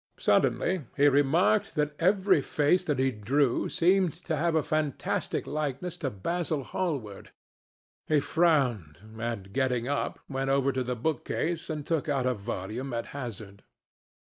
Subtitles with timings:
[0.17, 5.95] Suddenly he remarked that every face that he drew seemed to have a fantastic likeness
[5.97, 7.29] to Basil Hallward.
[8.07, 12.33] He frowned, and getting up, went over to the book case and took out a
[12.33, 13.61] volume at hazard.